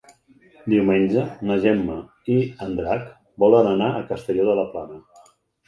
Diumenge 0.71 1.25
na 1.49 1.57
Gemma 1.65 1.99
i 2.37 2.39
en 2.67 2.75
Drac 2.81 3.05
volen 3.47 3.73
anar 3.77 3.93
a 4.01 4.05
Castelló 4.11 4.51
de 4.51 4.59
la 4.65 4.69
Plana. 4.77 5.03